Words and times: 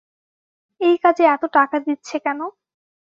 এই 0.81 0.95
কাজে 1.03 1.23
এতো 1.27 1.47
টাকা 1.55 1.77
দিচ্ছে 1.79 2.15
কেন? 2.19 2.39